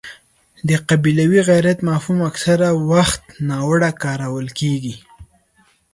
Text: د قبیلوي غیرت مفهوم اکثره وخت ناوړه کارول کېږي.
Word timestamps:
د 0.67 0.71
قبیلوي 0.89 1.41
غیرت 1.49 1.77
مفهوم 1.89 2.19
اکثره 2.29 2.69
وخت 2.91 3.23
ناوړه 3.49 3.91
کارول 4.03 4.47
کېږي. 4.59 4.95